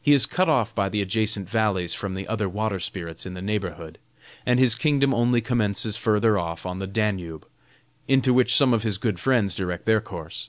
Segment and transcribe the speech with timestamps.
[0.00, 3.40] He is cut off by the adjacent valleys from the other water spirits in the
[3.40, 3.98] neighborhood,
[4.44, 7.46] and his kingdom only commences further off on the Danube,
[8.08, 10.48] into which some of his good friends direct their course.